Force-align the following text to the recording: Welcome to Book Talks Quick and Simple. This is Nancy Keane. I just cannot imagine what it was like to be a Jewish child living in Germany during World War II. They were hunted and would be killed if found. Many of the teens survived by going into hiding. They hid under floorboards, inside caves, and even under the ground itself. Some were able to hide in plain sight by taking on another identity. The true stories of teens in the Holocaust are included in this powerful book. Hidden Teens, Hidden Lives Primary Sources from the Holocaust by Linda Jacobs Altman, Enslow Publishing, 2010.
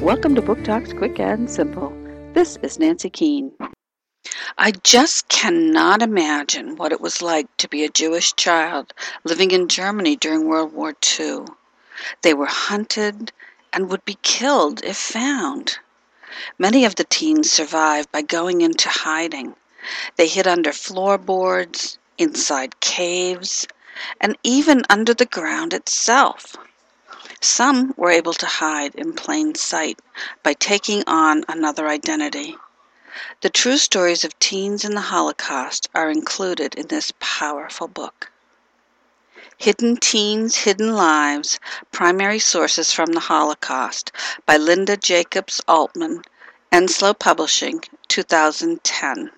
Welcome 0.00 0.34
to 0.34 0.42
Book 0.42 0.62
Talks 0.62 0.92
Quick 0.92 1.18
and 1.18 1.50
Simple. 1.50 1.90
This 2.34 2.58
is 2.62 2.78
Nancy 2.78 3.08
Keane. 3.08 3.52
I 4.58 4.72
just 4.72 5.28
cannot 5.28 6.02
imagine 6.02 6.76
what 6.76 6.92
it 6.92 7.00
was 7.00 7.22
like 7.22 7.48
to 7.56 7.68
be 7.68 7.82
a 7.82 7.88
Jewish 7.88 8.34
child 8.34 8.92
living 9.24 9.52
in 9.52 9.68
Germany 9.68 10.14
during 10.16 10.46
World 10.46 10.74
War 10.74 10.94
II. 11.18 11.46
They 12.20 12.34
were 12.34 12.46
hunted 12.46 13.32
and 13.72 13.88
would 13.88 14.04
be 14.04 14.18
killed 14.20 14.84
if 14.84 14.98
found. 14.98 15.78
Many 16.58 16.84
of 16.84 16.96
the 16.96 17.04
teens 17.04 17.50
survived 17.50 18.12
by 18.12 18.20
going 18.20 18.60
into 18.60 18.90
hiding. 18.90 19.56
They 20.16 20.28
hid 20.28 20.46
under 20.46 20.74
floorboards, 20.74 21.98
inside 22.18 22.80
caves, 22.80 23.66
and 24.20 24.36
even 24.42 24.82
under 24.90 25.14
the 25.14 25.24
ground 25.24 25.72
itself. 25.72 26.54
Some 27.40 27.92
were 27.96 28.10
able 28.10 28.32
to 28.34 28.46
hide 28.46 28.94
in 28.94 29.12
plain 29.12 29.54
sight 29.54 30.00
by 30.42 30.54
taking 30.54 31.04
on 31.06 31.44
another 31.48 31.88
identity. 31.88 32.56
The 33.40 33.50
true 33.50 33.78
stories 33.78 34.24
of 34.24 34.38
teens 34.38 34.84
in 34.84 34.94
the 34.94 35.12
Holocaust 35.12 35.88
are 35.94 36.10
included 36.10 36.74
in 36.74 36.86
this 36.88 37.12
powerful 37.20 37.88
book. 37.88 38.30
Hidden 39.58 39.96
Teens, 39.96 40.54
Hidden 40.54 40.94
Lives 40.94 41.58
Primary 41.92 42.38
Sources 42.38 42.92
from 42.92 43.12
the 43.12 43.20
Holocaust 43.20 44.12
by 44.44 44.58
Linda 44.58 44.96
Jacobs 44.96 45.62
Altman, 45.66 46.22
Enslow 46.70 47.18
Publishing, 47.18 47.82
2010. 48.08 49.30